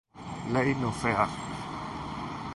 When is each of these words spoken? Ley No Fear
Ley 0.53 0.69
No 0.81 0.89
Fear 0.99 1.29